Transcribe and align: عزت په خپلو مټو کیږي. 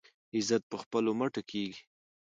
عزت 0.35 0.63
په 0.71 0.77
خپلو 0.83 1.09
مټو 1.19 1.41
کیږي. 1.51 1.81